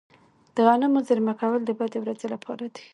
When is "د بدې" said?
1.65-1.99